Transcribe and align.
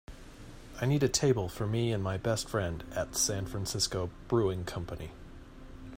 I 0.81 0.87
need 0.87 1.03
a 1.03 1.07
table 1.07 1.47
for 1.47 1.67
me 1.67 1.91
and 1.91 2.03
my 2.03 2.17
best 2.17 2.49
friend 2.49 2.83
at 2.95 3.15
San 3.15 3.45
Francisco 3.45 4.09
Brewing 4.29 4.65
Company. 4.65 5.11